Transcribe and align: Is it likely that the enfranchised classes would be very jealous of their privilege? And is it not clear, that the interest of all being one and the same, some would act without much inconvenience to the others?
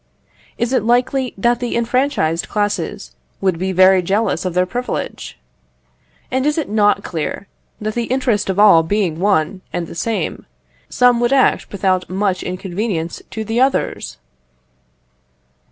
Is 0.57 0.73
it 0.73 0.81
likely 0.81 1.35
that 1.37 1.59
the 1.59 1.75
enfranchised 1.77 2.49
classes 2.49 3.11
would 3.39 3.59
be 3.59 3.71
very 3.71 4.01
jealous 4.01 4.45
of 4.45 4.55
their 4.55 4.65
privilege? 4.65 5.37
And 6.31 6.43
is 6.47 6.57
it 6.57 6.67
not 6.67 7.03
clear, 7.03 7.47
that 7.79 7.93
the 7.93 8.05
interest 8.05 8.49
of 8.49 8.57
all 8.57 8.81
being 8.81 9.19
one 9.19 9.61
and 9.71 9.85
the 9.85 9.93
same, 9.93 10.47
some 10.89 11.19
would 11.19 11.31
act 11.31 11.71
without 11.71 12.09
much 12.09 12.41
inconvenience 12.41 13.21
to 13.29 13.43
the 13.45 13.61
others? 13.61 14.17